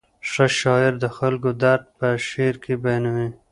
[0.29, 3.29] ښه شاعر د خلکو درد په شعر کې بیانوي.